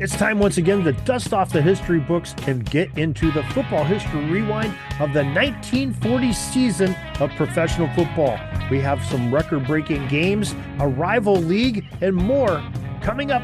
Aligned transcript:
It's 0.00 0.16
time 0.16 0.40
once 0.40 0.58
again 0.58 0.82
to 0.82 0.92
dust 0.92 1.32
off 1.32 1.52
the 1.52 1.62
history 1.62 2.00
books 2.00 2.34
and 2.48 2.68
get 2.68 2.98
into 2.98 3.30
the 3.30 3.44
football 3.44 3.84
history 3.84 4.24
rewind 4.24 4.74
of 4.98 5.12
the 5.12 5.22
1940 5.22 6.32
season 6.32 6.96
of 7.20 7.30
professional 7.36 7.86
football. 7.94 8.36
We 8.72 8.80
have 8.80 9.04
some 9.04 9.32
record 9.32 9.68
breaking 9.68 10.08
games, 10.08 10.52
a 10.80 10.88
rival 10.88 11.36
league, 11.36 11.86
and 12.00 12.12
more 12.16 12.60
coming 13.02 13.30
up 13.30 13.42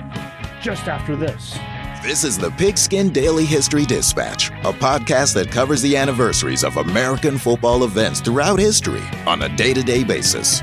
just 0.61 0.89
after 0.89 1.15
this. 1.15 1.57
This 2.03 2.25
is 2.25 2.37
the 2.37 2.51
Pigskin 2.51 3.11
Daily 3.11 3.45
History 3.45 3.85
Dispatch, 3.85 4.49
a 4.51 4.73
podcast 4.73 5.35
that 5.35 5.53
covers 5.53 5.81
the 5.83 5.97
anniversaries 5.97 6.65
of 6.65 6.79
American 6.79 7.39
football 7.39 7.85
events 7.85 8.21
throughout 8.21 8.59
history 8.59 9.03
on 9.25 9.43
a 9.43 9.57
day 9.57 9.73
to 9.73 9.85
day 9.85 10.03
basis. 10.03 10.63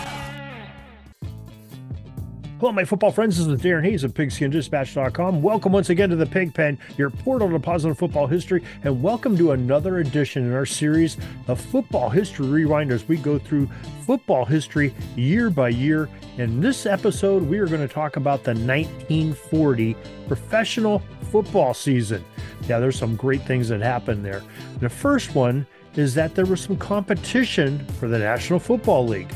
Hello, 2.61 2.71
my 2.71 2.85
football 2.85 3.09
friends. 3.09 3.39
This 3.39 3.47
is 3.47 3.59
Darren 3.59 3.83
Hayes 3.83 4.03
of 4.03 4.13
PigskinDispatch.com. 4.13 5.41
Welcome 5.41 5.71
once 5.71 5.89
again 5.89 6.11
to 6.11 6.15
the 6.15 6.27
Pigpen, 6.27 6.77
your 6.95 7.09
portal 7.09 7.49
to 7.49 7.57
positive 7.57 7.97
football 7.97 8.27
history, 8.27 8.63
and 8.83 9.01
welcome 9.01 9.35
to 9.37 9.53
another 9.53 9.97
edition 9.97 10.45
in 10.45 10.53
our 10.53 10.67
series 10.67 11.17
of 11.47 11.59
Football 11.59 12.11
History 12.11 12.45
Rewind 12.45 12.91
as 12.91 13.07
we 13.07 13.17
go 13.17 13.39
through 13.39 13.67
football 14.05 14.45
history 14.45 14.93
year 15.15 15.49
by 15.49 15.69
year. 15.69 16.07
In 16.37 16.61
this 16.61 16.85
episode, 16.85 17.41
we 17.41 17.57
are 17.57 17.65
going 17.65 17.81
to 17.81 17.91
talk 17.91 18.17
about 18.17 18.43
the 18.43 18.51
1940 18.51 19.95
professional 20.27 21.01
football 21.31 21.73
season. 21.73 22.23
Yeah, 22.67 22.77
there's 22.77 22.95
some 22.95 23.15
great 23.15 23.41
things 23.41 23.69
that 23.69 23.81
happened 23.81 24.23
there. 24.23 24.43
The 24.81 24.89
first 24.89 25.33
one 25.33 25.65
is 25.95 26.13
that 26.13 26.35
there 26.35 26.45
was 26.45 26.61
some 26.61 26.77
competition 26.77 27.83
for 27.99 28.07
the 28.07 28.19
National 28.19 28.59
Football 28.59 29.07
League. 29.07 29.33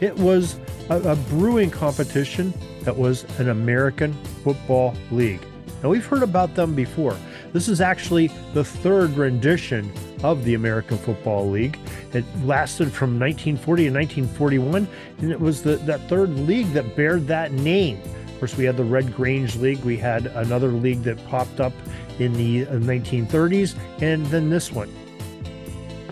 It 0.00 0.16
was 0.16 0.60
a, 0.90 1.00
a 1.00 1.16
brewing 1.16 1.72
competition 1.72 2.54
that 2.82 2.96
was 2.96 3.24
an 3.38 3.48
American 3.50 4.12
Football 4.44 4.94
League. 5.10 5.42
Now, 5.82 5.90
we've 5.90 6.04
heard 6.04 6.22
about 6.22 6.54
them 6.54 6.74
before. 6.74 7.16
This 7.52 7.68
is 7.68 7.80
actually 7.80 8.28
the 8.52 8.64
third 8.64 9.16
rendition 9.16 9.92
of 10.24 10.44
the 10.44 10.54
American 10.54 10.98
Football 10.98 11.48
League. 11.48 11.78
It 12.12 12.24
lasted 12.44 12.92
from 12.92 13.18
1940 13.18 13.84
to 13.84 13.90
1941, 13.90 14.88
and 15.18 15.30
it 15.30 15.40
was 15.40 15.62
the, 15.62 15.76
that 15.76 16.08
third 16.08 16.30
league 16.30 16.72
that 16.72 16.96
bared 16.96 17.26
that 17.28 17.52
name. 17.52 18.00
Of 18.26 18.38
course, 18.40 18.56
we 18.56 18.64
had 18.64 18.76
the 18.76 18.84
Red 18.84 19.14
Grange 19.14 19.56
League, 19.56 19.78
we 19.80 19.96
had 19.96 20.26
another 20.26 20.68
league 20.68 21.02
that 21.04 21.24
popped 21.28 21.60
up 21.60 21.72
in 22.18 22.32
the 22.32 22.66
uh, 22.66 22.72
1930s, 22.72 23.76
and 24.02 24.26
then 24.26 24.50
this 24.50 24.72
one. 24.72 24.92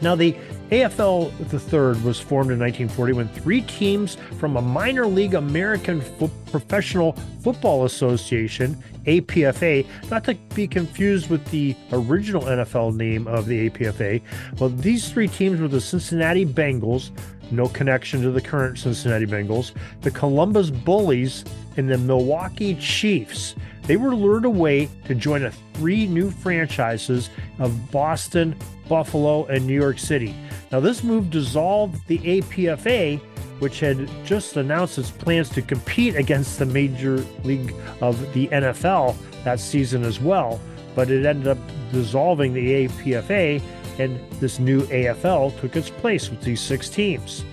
Now, 0.00 0.14
the 0.14 0.36
AFL 0.70 1.30
III 1.52 2.02
was 2.02 2.18
formed 2.18 2.50
in 2.50 2.58
1940 2.58 3.12
when 3.12 3.28
three 3.28 3.62
teams 3.62 4.16
from 4.38 4.56
a 4.56 4.62
minor 4.62 5.06
league 5.06 5.34
American 5.34 6.00
Fo- 6.00 6.30
Professional 6.50 7.12
Football 7.42 7.84
Association, 7.84 8.82
APFA, 9.04 9.86
not 10.10 10.24
to 10.24 10.34
be 10.56 10.66
confused 10.66 11.30
with 11.30 11.44
the 11.52 11.76
original 11.92 12.42
NFL 12.42 12.96
name 12.96 13.28
of 13.28 13.46
the 13.46 13.70
APFA. 13.70 14.20
Well, 14.58 14.70
these 14.70 15.08
three 15.08 15.28
teams 15.28 15.60
were 15.60 15.68
the 15.68 15.80
Cincinnati 15.80 16.44
Bengals, 16.44 17.10
no 17.52 17.68
connection 17.68 18.22
to 18.22 18.32
the 18.32 18.40
current 18.40 18.76
Cincinnati 18.76 19.26
Bengals, 19.26 19.72
the 20.00 20.10
Columbus 20.10 20.70
Bullies, 20.70 21.44
and 21.76 21.88
the 21.88 21.98
Milwaukee 21.98 22.74
Chiefs. 22.76 23.54
They 23.82 23.96
were 23.96 24.14
lured 24.14 24.44
away 24.44 24.88
to 25.04 25.14
join 25.14 25.44
a 25.44 25.50
three 25.74 26.06
new 26.06 26.30
franchises 26.30 27.30
of 27.58 27.90
Boston, 27.90 28.56
Buffalo, 28.88 29.44
and 29.46 29.66
New 29.66 29.74
York 29.74 29.98
City. 29.98 30.34
Now, 30.72 30.80
this 30.80 31.04
move 31.04 31.30
dissolved 31.30 32.06
the 32.08 32.18
APFA, 32.18 33.20
which 33.60 33.80
had 33.80 34.08
just 34.24 34.56
announced 34.56 34.98
its 34.98 35.10
plans 35.10 35.48
to 35.50 35.62
compete 35.62 36.16
against 36.16 36.58
the 36.58 36.66
Major 36.66 37.18
League 37.44 37.74
of 38.00 38.20
the 38.34 38.48
NFL 38.48 39.16
that 39.44 39.60
season 39.60 40.02
as 40.02 40.20
well. 40.20 40.60
But 40.94 41.10
it 41.10 41.24
ended 41.24 41.48
up 41.48 41.58
dissolving 41.92 42.52
the 42.52 42.88
APFA, 42.88 43.62
and 43.98 44.18
this 44.40 44.58
new 44.58 44.82
AFL 44.82 45.58
took 45.60 45.76
its 45.76 45.90
place 45.90 46.28
with 46.30 46.42
these 46.42 46.60
six 46.60 46.88
teams. 46.88 47.44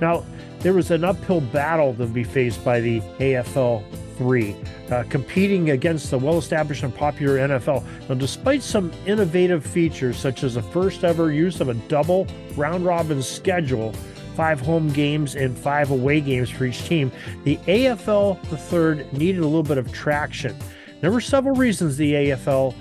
Now, 0.00 0.24
there 0.60 0.72
was 0.72 0.90
an 0.90 1.04
uphill 1.04 1.40
battle 1.40 1.94
to 1.94 2.06
be 2.06 2.24
faced 2.24 2.64
by 2.64 2.80
the 2.80 3.00
AFL 3.18 3.84
3, 4.16 4.56
uh, 4.90 5.04
competing 5.08 5.70
against 5.70 6.10
the 6.10 6.18
well 6.18 6.38
established 6.38 6.82
and 6.82 6.94
popular 6.94 7.36
NFL. 7.36 7.84
Now, 8.08 8.14
despite 8.14 8.62
some 8.62 8.92
innovative 9.06 9.64
features, 9.64 10.16
such 10.16 10.42
as 10.42 10.54
the 10.54 10.62
first 10.62 11.04
ever 11.04 11.32
use 11.32 11.60
of 11.60 11.68
a 11.68 11.74
double 11.74 12.26
round 12.56 12.84
robin 12.84 13.22
schedule, 13.22 13.92
five 14.34 14.60
home 14.60 14.90
games 14.90 15.34
and 15.34 15.56
five 15.56 15.90
away 15.90 16.20
games 16.20 16.50
for 16.50 16.64
each 16.64 16.84
team, 16.84 17.10
the 17.44 17.56
AFL 17.66 18.40
the 18.50 18.56
third 18.56 19.10
needed 19.12 19.40
a 19.40 19.46
little 19.46 19.62
bit 19.62 19.78
of 19.78 19.92
traction. 19.92 20.56
There 21.00 21.10
were 21.10 21.20
several 21.20 21.54
reasons 21.54 21.96
the 21.96 22.12
AFL 22.12 22.74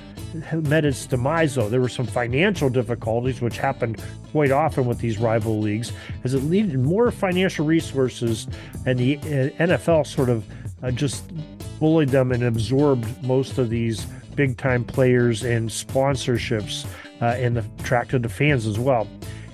met 0.53 0.85
its 0.85 1.05
demise, 1.05 1.55
though. 1.55 1.69
There 1.69 1.81
were 1.81 1.89
some 1.89 2.05
financial 2.05 2.69
difficulties, 2.69 3.41
which 3.41 3.57
happened 3.57 4.03
quite 4.31 4.51
often 4.51 4.85
with 4.85 4.99
these 4.99 5.17
rival 5.17 5.59
leagues, 5.59 5.91
as 6.23 6.33
it 6.33 6.43
needed 6.43 6.79
more 6.79 7.11
financial 7.11 7.65
resources, 7.65 8.47
and 8.85 8.97
the 8.97 9.17
uh, 9.17 9.65
NFL 9.65 10.07
sort 10.07 10.29
of 10.29 10.45
uh, 10.83 10.91
just 10.91 11.31
bullied 11.79 12.09
them 12.09 12.31
and 12.31 12.43
absorbed 12.43 13.23
most 13.23 13.57
of 13.57 13.69
these 13.69 14.05
big 14.35 14.57
time 14.57 14.83
players 14.83 15.43
and 15.43 15.69
sponsorships 15.69 16.85
uh, 17.21 17.25
and 17.25 17.57
attracted 17.57 18.23
the 18.23 18.29
fans 18.29 18.65
as 18.65 18.77
well. 18.77 19.07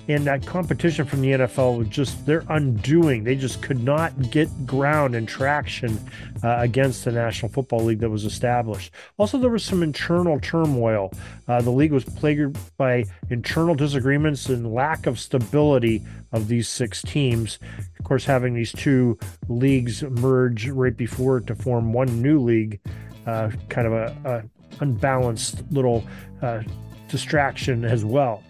And 0.08 0.24
that 0.26 0.44
competition 0.44 1.04
from 1.04 1.20
the 1.20 1.32
NFL 1.32 1.78
was 1.78 1.88
just 1.88 2.26
their 2.26 2.44
undoing. 2.48 3.22
They 3.22 3.36
just 3.36 3.62
could 3.62 3.82
not 3.82 4.30
get 4.30 4.48
ground 4.66 5.14
and 5.14 5.28
traction 5.28 5.98
uh, 6.42 6.56
against 6.58 7.04
the 7.04 7.12
National 7.12 7.50
Football 7.52 7.84
League 7.84 8.00
that 8.00 8.10
was 8.10 8.24
established. 8.24 8.92
Also, 9.16 9.38
there 9.38 9.50
was 9.50 9.64
some 9.64 9.82
internal 9.82 10.40
turmoil. 10.40 11.12
Uh, 11.46 11.62
the 11.62 11.70
league 11.70 11.92
was 11.92 12.04
plagued 12.04 12.58
by 12.76 13.04
internal 13.30 13.74
disagreements 13.74 14.48
and 14.48 14.74
lack 14.74 15.06
of 15.06 15.20
stability 15.20 16.02
of 16.32 16.48
these 16.48 16.68
six 16.68 17.02
teams. 17.02 17.60
Of 17.98 18.04
course, 18.04 18.24
having 18.24 18.54
these 18.54 18.72
two 18.72 19.18
leagues 19.48 20.02
merge 20.02 20.68
right 20.68 20.96
before 20.96 21.40
to 21.40 21.54
form 21.54 21.92
one 21.92 22.20
new 22.20 22.40
league, 22.40 22.80
uh, 23.26 23.50
kind 23.68 23.86
of 23.86 23.92
a, 23.92 24.16
a 24.24 24.82
unbalanced 24.82 25.62
little 25.70 26.04
uh, 26.40 26.62
distraction 27.08 27.84
as 27.84 28.04
well. 28.04 28.42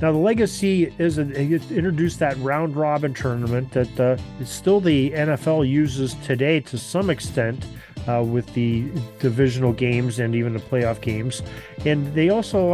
Now, 0.00 0.12
the 0.12 0.18
legacy 0.18 0.92
is 0.98 1.18
it 1.18 1.30
introduced 1.36 2.18
that 2.18 2.36
round 2.38 2.76
robin 2.76 3.14
tournament 3.14 3.70
that 3.72 4.00
uh, 4.00 4.16
still 4.44 4.80
the 4.80 5.12
NFL 5.12 5.68
uses 5.68 6.14
today 6.14 6.60
to 6.60 6.76
some 6.76 7.10
extent 7.10 7.64
uh, 8.08 8.22
with 8.22 8.52
the 8.54 8.90
divisional 9.18 9.72
games 9.72 10.18
and 10.18 10.34
even 10.34 10.52
the 10.52 10.58
playoff 10.60 11.00
games. 11.00 11.42
And 11.86 12.12
they 12.14 12.28
also 12.28 12.72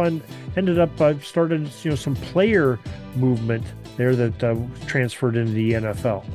ended 0.57 0.79
up 0.79 0.99
uh, 0.99 1.17
started 1.19 1.69
you 1.83 1.91
know 1.91 1.95
some 1.95 2.15
player 2.15 2.79
movement 3.15 3.65
there 3.97 4.15
that 4.15 4.43
uh, 4.43 4.55
transferred 4.87 5.35
into 5.35 5.53
the 5.53 5.73
NFL. 5.73 6.25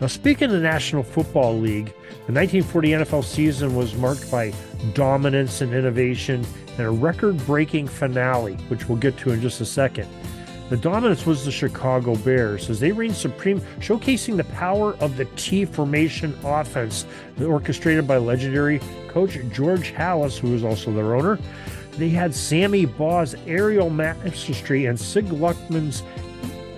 Now, 0.00 0.06
speaking 0.08 0.46
of 0.46 0.52
the 0.52 0.60
National 0.60 1.02
Football 1.02 1.58
League, 1.58 1.94
the 2.26 2.32
1940 2.32 2.88
NFL 2.88 3.24
season 3.24 3.76
was 3.76 3.94
marked 3.96 4.30
by 4.30 4.50
dominance 4.94 5.60
and 5.60 5.74
innovation 5.74 6.42
and 6.78 6.86
a 6.86 6.90
record 6.90 7.36
breaking 7.44 7.86
finale, 7.86 8.54
which 8.68 8.88
we'll 8.88 8.96
get 8.96 9.18
to 9.18 9.32
in 9.32 9.42
just 9.42 9.60
a 9.60 9.66
second. 9.66 10.08
The 10.70 10.78
dominance 10.78 11.26
was 11.26 11.44
the 11.44 11.52
Chicago 11.52 12.16
Bears 12.16 12.70
as 12.70 12.80
they 12.80 12.92
reigned 12.92 13.14
supreme, 13.14 13.60
showcasing 13.80 14.38
the 14.38 14.44
power 14.44 14.94
of 14.94 15.18
the 15.18 15.26
T 15.36 15.66
formation 15.66 16.34
offense, 16.42 17.04
orchestrated 17.42 18.08
by 18.08 18.16
legendary 18.16 18.80
coach 19.08 19.38
George 19.52 19.92
Halas, 19.92 20.38
who 20.38 20.50
was 20.50 20.64
also 20.64 20.90
their 20.90 21.14
owner. 21.14 21.38
They 21.98 22.08
had 22.08 22.34
Sammy 22.34 22.86
Baugh's 22.86 23.34
aerial 23.46 23.90
mastery 23.90 24.86
and 24.86 24.98
Sid 24.98 25.26
Luckman's 25.26 26.02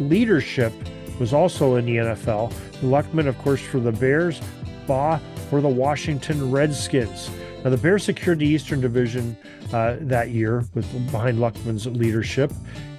leadership 0.01 0.73
was 1.21 1.33
also 1.33 1.77
in 1.77 1.87
the 1.87 1.97
NFL. 1.97 2.53
Luckman, 2.83 3.27
of 3.29 3.39
course, 3.39 3.61
for 3.61 3.79
the 3.79 3.93
Bears, 3.93 4.41
For 4.87 5.61
the 5.61 5.69
Washington 5.69 6.51
Redskins. 6.51 7.31
Now, 7.65 7.71
the 7.71 7.77
Bears 7.77 8.05
secured 8.05 8.39
the 8.39 8.47
Eastern 8.47 8.81
Division 8.81 9.37
uh, 9.73 9.97
that 10.01 10.31
year 10.31 10.65
with 10.75 10.91
behind 11.11 11.39
Luckman's 11.39 11.87
leadership, 11.87 12.53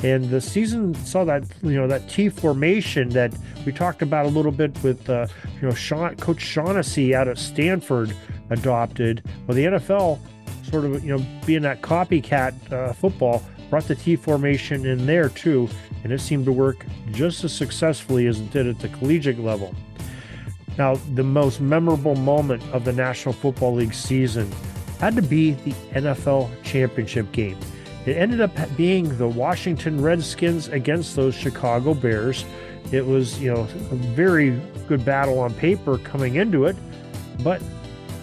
and 0.03 0.29
the 0.29 0.41
season 0.41 0.93
saw 0.93 1.23
that 1.23 1.45
you 1.63 1.75
know 1.75 1.87
that 1.87 2.09
T 2.09 2.27
formation 2.27 3.07
that 3.09 3.33
we 3.65 3.71
talked 3.71 4.01
about 4.01 4.25
a 4.25 4.29
little 4.29 4.51
bit 4.51 4.77
with 4.83 5.09
uh, 5.09 5.27
you 5.61 5.69
know 5.69 5.73
Sean, 5.73 6.15
Coach 6.17 6.41
Shaughnessy 6.41 7.15
out 7.15 7.29
at 7.29 7.37
Stanford 7.37 8.13
adopted. 8.49 9.23
Well, 9.47 9.55
the 9.55 9.65
NFL 9.65 10.19
sort 10.69 10.83
of 10.83 11.01
you 11.01 11.17
know 11.17 11.25
being 11.45 11.61
that 11.61 11.81
copycat 11.81 12.71
uh, 12.71 12.91
football 12.91 13.43
brought 13.69 13.87
the 13.87 13.95
T 13.95 14.17
formation 14.17 14.85
in 14.85 15.05
there 15.05 15.29
too, 15.29 15.69
and 16.03 16.11
it 16.11 16.19
seemed 16.19 16.45
to 16.45 16.51
work 16.51 16.85
just 17.11 17.43
as 17.43 17.53
successfully 17.53 18.27
as 18.27 18.39
it 18.39 18.51
did 18.51 18.67
at 18.67 18.79
the 18.79 18.89
collegiate 18.89 19.39
level. 19.39 19.73
Now, 20.77 20.95
the 21.15 21.23
most 21.23 21.59
memorable 21.59 22.15
moment 22.15 22.63
of 22.71 22.85
the 22.85 22.93
National 22.93 23.33
Football 23.33 23.75
League 23.75 23.93
season 23.93 24.51
had 24.99 25.15
to 25.15 25.21
be 25.21 25.51
the 25.51 25.71
NFL 25.93 26.49
championship 26.63 27.31
game. 27.31 27.57
It 28.05 28.15
ended 28.17 28.41
up 28.41 28.51
being 28.77 29.17
the 29.17 29.27
Washington 29.27 30.01
Redskins 30.01 30.69
against 30.69 31.15
those 31.15 31.35
Chicago 31.35 31.93
Bears. 31.93 32.45
It 32.91 33.05
was, 33.05 33.39
you 33.41 33.53
know, 33.53 33.61
a 33.61 33.95
very 33.95 34.51
good 34.87 35.03
battle 35.03 35.39
on 35.39 35.53
paper 35.55 35.97
coming 35.97 36.35
into 36.35 36.65
it, 36.65 36.75
but 37.43 37.61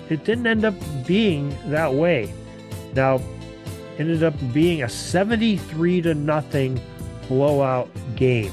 it 0.08 0.24
didn't 0.24 0.46
end 0.46 0.64
up 0.64 0.74
being 1.06 1.56
that 1.66 1.92
way. 1.92 2.32
Now, 2.94 3.20
ended 3.98 4.22
up 4.22 4.34
being 4.52 4.82
a 4.82 4.88
73 4.88 6.02
to 6.02 6.14
nothing 6.14 6.80
blowout 7.28 7.90
game. 8.16 8.52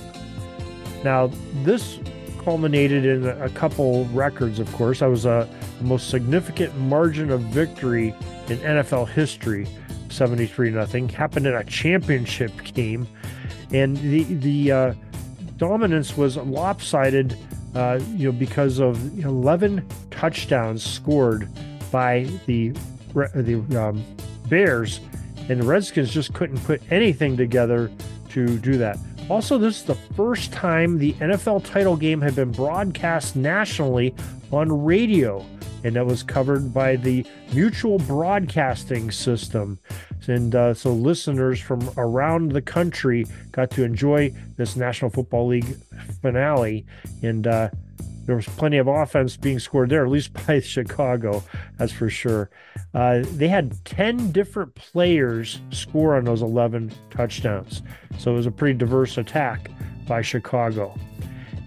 Now, 1.04 1.32
this 1.64 1.98
culminated 2.44 3.06
in 3.06 3.28
a 3.28 3.50
couple 3.50 4.06
records, 4.06 4.60
of 4.60 4.72
course. 4.74 5.00
That 5.00 5.10
was 5.10 5.26
a 5.26 5.48
the 5.78 5.84
most 5.84 6.10
significant 6.10 6.76
margin 6.78 7.32
of 7.32 7.42
victory 7.42 8.16
in 8.48 8.58
NFL 8.60 9.10
history, 9.10 9.68
73 10.10 10.72
nothing. 10.72 11.10
Happened 11.10 11.48
in 11.48 11.54
a 11.54 11.64
championship 11.64 12.52
game, 12.74 13.08
and 13.72 13.98
the 13.98 14.24
the 14.24 14.72
uh, 14.72 14.94
dominance 15.58 16.18
was 16.18 16.38
lopsided, 16.38 17.38
uh, 17.76 18.00
you 18.16 18.32
know, 18.32 18.38
because 18.38 18.80
of 18.80 19.20
11 19.24 19.88
touchdowns 20.10 20.84
scored 20.84 21.48
by 21.92 22.28
the 22.48 22.74
the 23.14 23.56
um, 23.80 24.04
Bears, 24.50 25.00
and 25.50 25.62
the 25.62 25.66
Redskins 25.66 26.12
just 26.12 26.34
couldn't 26.34 26.60
put 26.64 26.82
anything 26.92 27.38
together 27.38 27.92
to 28.30 28.58
do 28.60 28.78
that. 28.78 28.98
Also, 29.32 29.58
this 29.58 29.78
is 29.78 29.84
the 29.84 29.96
first 29.96 30.52
time 30.52 30.98
the 30.98 31.14
NFL 31.14 31.64
title 31.64 31.96
game 31.96 32.20
had 32.20 32.36
been 32.36 32.52
broadcast 32.52 33.38
nationally 33.38 34.14
on 34.52 34.84
radio, 34.84 35.46
and 35.86 35.96
that 35.96 36.06
was 36.06 36.22
covered 36.22 36.74
by 36.74 36.98
the 36.98 37.26
Mutual 37.54 37.98
Broadcasting 37.98 39.10
System. 39.10 39.80
And 40.28 40.54
uh, 40.54 40.74
so, 40.74 40.92
listeners 40.92 41.62
from 41.62 41.90
around 41.96 42.52
the 42.52 42.62
country 42.62 43.26
got 43.54 43.72
to 43.72 43.86
enjoy 43.86 44.34
this 44.58 44.76
National 44.76 45.10
Football 45.10 45.48
League 45.48 45.78
finale. 46.22 46.86
And 47.24 47.48
uh, 47.48 47.70
there 48.26 48.36
was 48.36 48.46
plenty 48.46 48.78
of 48.78 48.88
offense 48.88 49.38
being 49.38 49.60
scored 49.60 49.90
there, 49.90 50.06
at 50.06 50.12
least 50.12 50.34
by 50.48 50.60
Chicago, 50.60 51.44
that's 51.78 51.92
for 51.92 52.10
sure. 52.10 52.50
Uh, 52.94 53.22
they 53.34 53.48
had 53.48 53.84
10 53.86 54.32
different 54.32 54.76
players 54.76 55.62
score 55.72 56.16
on 56.16 56.26
those 56.26 56.42
11 56.42 56.92
touchdowns. 57.10 57.82
So 58.18 58.32
it 58.32 58.36
was 58.36 58.46
a 58.46 58.52
pretty 58.52 58.78
diverse 58.78 59.18
attack 59.18 59.70
by 60.08 60.22
Chicago 60.22 60.98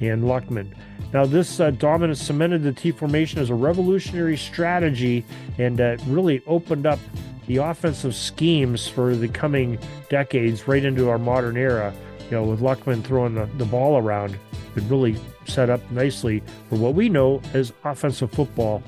and 0.01 0.25
Luckman. 0.25 0.75
Now, 1.13 1.25
this 1.25 1.61
uh, 1.61 1.71
dominance 1.71 2.21
cemented 2.21 2.65
the 2.65 2.73
T 2.73 2.91
formation 2.91 3.41
as 3.41 3.49
a 3.49 3.55
revolutionary 3.55 4.37
strategy 4.37 5.25
and 5.59 5.81
uh, 5.81 5.97
really 6.09 6.43
opened 6.47 6.87
up 6.87 6.99
the 7.47 7.59
offensive 7.59 8.15
schemes 8.15 8.89
for 8.89 9.15
the 9.15 9.29
coming 9.29 9.79
decades 10.09 10.67
right 10.67 10.85
into 10.85 11.09
our 11.09 11.19
modern 11.19 11.57
era. 11.57 11.95
You 12.25 12.31
know, 12.33 12.43
with 12.43 12.61
Luckman 12.61 13.05
throwing 13.05 13.35
the, 13.35 13.47
the 13.59 13.65
ball 13.65 13.99
around, 13.99 14.39
it 14.77 14.83
really 14.89 15.17
set 15.47 15.71
up 15.71 15.81
nicely 15.91 16.43
for 16.69 16.77
what 16.77 16.95
we 16.95 17.09
know 17.09 17.41
as 17.53 17.73
offensive 17.85 18.31
football 18.33 18.83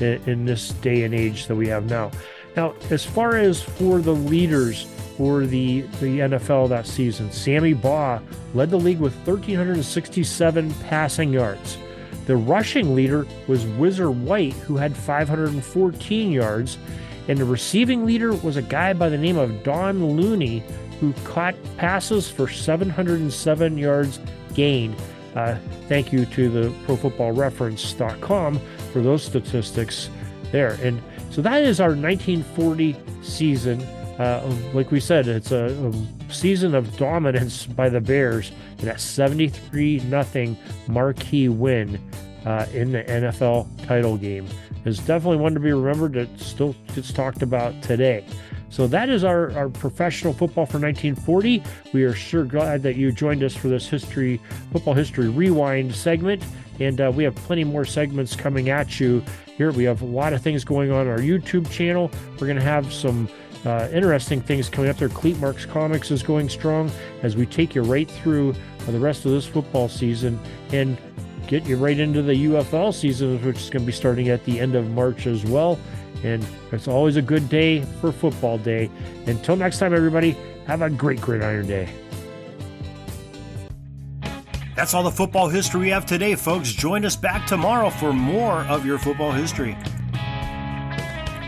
in, 0.00 0.20
in 0.26 0.44
this 0.44 0.70
day 0.74 1.04
and 1.04 1.14
age 1.14 1.46
that 1.46 1.56
we 1.56 1.68
have 1.68 1.88
now. 1.88 2.10
Now, 2.56 2.74
as 2.90 3.04
far 3.04 3.36
as 3.36 3.62
for 3.62 4.00
the 4.00 4.14
leaders 4.14 4.86
for 5.16 5.46
the, 5.46 5.82
the 6.00 6.20
NFL 6.20 6.68
that 6.70 6.86
season, 6.86 7.30
Sammy 7.30 7.74
Baugh 7.74 8.20
led 8.54 8.70
the 8.70 8.78
league 8.78 9.00
with 9.00 9.14
1,367 9.26 10.74
passing 10.74 11.32
yards. 11.32 11.78
The 12.26 12.36
rushing 12.36 12.94
leader 12.94 13.26
was 13.46 13.64
Whizzer 13.64 14.10
White, 14.10 14.52
who 14.52 14.76
had 14.76 14.96
514 14.96 16.30
yards. 16.30 16.78
And 17.28 17.38
the 17.38 17.44
receiving 17.44 18.04
leader 18.04 18.32
was 18.32 18.56
a 18.56 18.62
guy 18.62 18.92
by 18.92 19.08
the 19.08 19.18
name 19.18 19.36
of 19.36 19.62
Don 19.62 20.16
Looney, 20.16 20.64
who 21.00 21.12
caught 21.24 21.54
passes 21.76 22.28
for 22.28 22.48
707 22.48 23.78
yards 23.78 24.18
gained 24.54 24.96
uh, 25.34 25.56
thank 25.88 26.12
you 26.12 26.26
to 26.26 26.48
the 26.48 26.68
profootballreference.com 26.86 28.60
for 28.92 29.00
those 29.00 29.24
statistics 29.24 30.10
there. 30.50 30.78
And 30.82 31.02
so 31.30 31.42
that 31.42 31.62
is 31.62 31.80
our 31.80 31.90
1940 31.90 32.96
season. 33.22 33.80
Uh, 34.18 34.54
like 34.74 34.90
we 34.90 35.00
said, 35.00 35.28
it's 35.28 35.52
a, 35.52 35.66
a, 35.66 35.92
season 36.32 36.74
of 36.76 36.96
dominance 36.96 37.66
by 37.66 37.88
the 37.88 38.00
Bears 38.00 38.52
and 38.78 38.86
that 38.86 39.00
73 39.00 39.98
nothing 40.00 40.56
marquee 40.86 41.48
win 41.48 42.00
uh, 42.46 42.66
in 42.72 42.92
the 42.92 43.02
NFL 43.02 43.86
title 43.86 44.16
game 44.16 44.46
is 44.84 44.98
definitely 44.98 45.38
one 45.38 45.54
to 45.54 45.60
be 45.60 45.72
remembered 45.72 46.12
that 46.14 46.28
still 46.40 46.74
gets 46.94 47.12
talked 47.12 47.42
about 47.42 47.80
today. 47.82 48.24
So 48.70 48.86
that 48.86 49.08
is 49.08 49.24
our, 49.24 49.50
our 49.52 49.68
professional 49.68 50.32
football 50.32 50.64
for 50.64 50.78
1940. 50.78 51.62
We 51.92 52.04
are 52.04 52.14
sure 52.14 52.44
glad 52.44 52.82
that 52.84 52.96
you 52.96 53.10
joined 53.12 53.42
us 53.42 53.54
for 53.54 53.68
this 53.68 53.88
history, 53.88 54.40
football 54.72 54.94
history 54.94 55.28
rewind 55.28 55.94
segment. 55.94 56.42
And 56.78 57.00
uh, 57.00 57.12
we 57.14 57.24
have 57.24 57.34
plenty 57.34 57.64
more 57.64 57.84
segments 57.84 58.34
coming 58.34 58.70
at 58.70 59.00
you 59.00 59.22
here. 59.56 59.72
We 59.72 59.84
have 59.84 60.02
a 60.02 60.06
lot 60.06 60.32
of 60.32 60.40
things 60.40 60.64
going 60.64 60.90
on, 60.90 61.08
our 61.08 61.18
YouTube 61.18 61.70
channel. 61.70 62.10
We're 62.32 62.46
going 62.46 62.56
to 62.56 62.62
have 62.62 62.90
some 62.92 63.28
uh, 63.66 63.88
interesting 63.92 64.40
things 64.40 64.68
coming 64.68 64.88
up 64.88 64.96
there. 64.96 65.08
Cleat 65.08 65.38
Marks 65.38 65.66
Comics 65.66 66.10
is 66.10 66.22
going 66.22 66.48
strong 66.48 66.90
as 67.22 67.36
we 67.36 67.44
take 67.46 67.74
you 67.74 67.82
right 67.82 68.10
through 68.10 68.54
uh, 68.86 68.90
the 68.92 68.98
rest 68.98 69.26
of 69.26 69.32
this 69.32 69.46
football 69.46 69.88
season 69.88 70.40
and 70.72 70.96
get 71.50 71.66
you 71.66 71.76
right 71.76 71.98
into 71.98 72.22
the 72.22 72.32
UFL 72.32 72.94
season, 72.94 73.44
which 73.44 73.58
is 73.58 73.70
going 73.70 73.82
to 73.82 73.86
be 73.86 73.92
starting 73.92 74.28
at 74.28 74.44
the 74.44 74.60
end 74.60 74.76
of 74.76 74.88
March 74.92 75.26
as 75.26 75.44
well. 75.44 75.80
And 76.22 76.46
it's 76.70 76.86
always 76.86 77.16
a 77.16 77.22
good 77.22 77.48
day 77.48 77.82
for 78.00 78.12
football 78.12 78.56
day. 78.56 78.88
Until 79.26 79.56
next 79.56 79.80
time, 79.80 79.92
everybody, 79.92 80.36
have 80.68 80.80
a 80.80 80.88
great 80.88 81.20
Gridiron 81.20 81.66
Day. 81.66 81.92
That's 84.76 84.94
all 84.94 85.02
the 85.02 85.10
football 85.10 85.48
history 85.48 85.80
we 85.80 85.88
have 85.88 86.06
today, 86.06 86.36
folks. 86.36 86.70
Join 86.70 87.04
us 87.04 87.16
back 87.16 87.48
tomorrow 87.48 87.90
for 87.90 88.12
more 88.12 88.60
of 88.66 88.86
your 88.86 88.98
football 88.98 89.32
history. 89.32 89.76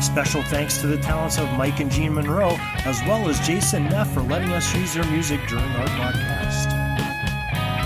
Special 0.00 0.42
thanks 0.44 0.80
to 0.80 0.86
the 0.86 0.96
talents 0.98 1.38
of 1.38 1.50
Mike 1.52 1.80
and 1.80 1.90
Jean 1.90 2.14
Monroe, 2.14 2.56
as 2.84 3.00
well 3.02 3.28
as 3.28 3.40
Jason 3.40 3.84
Neff 3.84 4.10
for 4.12 4.20
letting 4.20 4.50
us 4.50 4.72
use 4.74 4.94
their 4.94 5.04
music 5.06 5.40
during 5.48 5.64
our 5.64 5.86
podcast. 5.88 6.70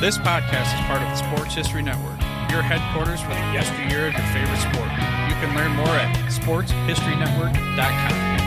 This 0.01 0.19
podcast 0.19 0.75
is 0.75 0.81
part 0.87 1.03
of 1.03 1.09
the 1.09 1.17
Sports 1.17 1.55
History 1.55 1.83
Network, 1.83 2.19
your 2.51 2.63
headquarters 2.63 3.21
for 3.21 3.29
the 3.29 3.53
yesteryear 3.53 4.09
of 4.09 4.15
your 4.15 4.27
favorite 4.33 4.61
sport. 4.61 4.91
You 5.29 5.35
can 5.41 5.55
learn 5.57 5.73
more 5.77 5.89
at 5.89 6.17
sportshistorynetwork.com. 6.31 8.40